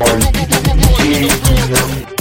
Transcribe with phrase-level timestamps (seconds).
[0.00, 2.19] Thank you.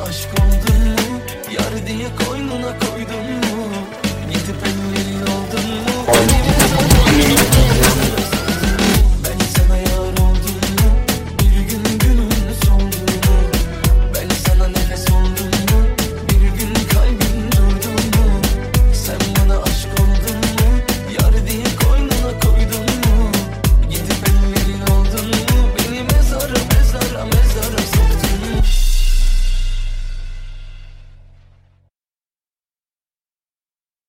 [0.00, 0.96] aşk oldun
[1.52, 3.41] Yar diye koynuna koydum.